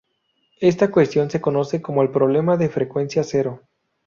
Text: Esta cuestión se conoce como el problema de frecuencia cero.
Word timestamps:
Esta 0.61 0.89
cuestión 0.89 1.29
se 1.29 1.41
conoce 1.41 1.79
como 1.79 2.01
el 2.01 2.09
problema 2.09 2.57
de 2.57 2.69
frecuencia 2.69 3.23
cero. 3.23 3.61